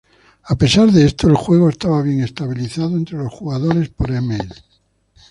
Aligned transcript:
A 0.53 0.55
pesar 0.57 0.89
de 0.91 1.05
esto, 1.05 1.27
el 1.29 1.35
juego 1.35 1.69
estaba 1.69 2.01
bien 2.01 2.21
estabilizado 2.23 2.97
entre 2.97 3.19
los 3.19 3.31
jugadores 3.31 3.89
por 3.89 4.09
email. 4.09 4.51